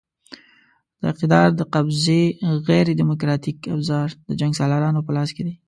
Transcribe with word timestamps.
د 1.01 1.03
اقتدار 1.11 1.47
د 1.55 1.61
قبضې 1.73 2.21
غیر 2.67 2.87
دیموکراتیک 3.01 3.57
ابزار 3.75 4.07
د 4.29 4.31
جنګسالارانو 4.39 5.05
په 5.07 5.11
لاس 5.17 5.29
کې 5.35 5.43
دي. 5.47 5.53